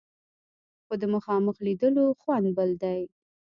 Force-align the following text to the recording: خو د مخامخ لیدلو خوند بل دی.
خو 0.85 0.93
د 1.01 1.03
مخامخ 1.13 1.55
لیدلو 1.65 2.05
خوند 2.21 2.47
بل 2.57 2.69
دی. 2.83 3.01